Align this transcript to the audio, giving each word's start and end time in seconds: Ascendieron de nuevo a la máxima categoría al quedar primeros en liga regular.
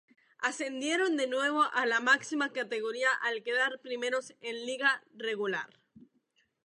Ascendieron 0.39 1.15
de 1.15 1.27
nuevo 1.27 1.61
a 1.61 1.85
la 1.85 1.99
máxima 1.99 2.51
categoría 2.51 3.11
al 3.21 3.43
quedar 3.43 3.81
primeros 3.83 4.33
en 4.41 4.55
liga 4.65 5.03
regular. 5.13 5.69